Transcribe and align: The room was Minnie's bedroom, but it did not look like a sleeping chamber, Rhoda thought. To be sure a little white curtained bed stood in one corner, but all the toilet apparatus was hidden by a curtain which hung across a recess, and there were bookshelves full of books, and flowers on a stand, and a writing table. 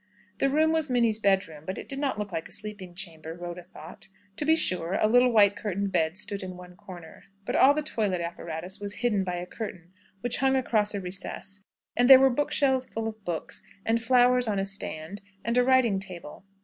The 0.39 0.49
room 0.49 0.71
was 0.71 0.89
Minnie's 0.89 1.19
bedroom, 1.19 1.63
but 1.63 1.77
it 1.77 1.87
did 1.87 1.99
not 1.99 2.17
look 2.17 2.31
like 2.31 2.49
a 2.49 2.51
sleeping 2.51 2.95
chamber, 2.95 3.35
Rhoda 3.35 3.61
thought. 3.63 4.07
To 4.37 4.45
be 4.45 4.55
sure 4.55 4.95
a 4.95 5.05
little 5.05 5.31
white 5.31 5.55
curtained 5.55 5.91
bed 5.91 6.17
stood 6.17 6.41
in 6.41 6.57
one 6.57 6.75
corner, 6.75 7.25
but 7.45 7.55
all 7.55 7.75
the 7.75 7.83
toilet 7.83 8.19
apparatus 8.19 8.79
was 8.79 8.95
hidden 8.95 9.23
by 9.23 9.35
a 9.35 9.45
curtain 9.45 9.93
which 10.21 10.37
hung 10.37 10.55
across 10.55 10.95
a 10.95 10.99
recess, 10.99 11.59
and 11.95 12.09
there 12.09 12.17
were 12.19 12.31
bookshelves 12.31 12.87
full 12.87 13.07
of 13.07 13.23
books, 13.23 13.61
and 13.85 14.01
flowers 14.01 14.47
on 14.47 14.57
a 14.57 14.65
stand, 14.65 15.21
and 15.45 15.55
a 15.55 15.63
writing 15.63 15.99
table. 15.99 16.45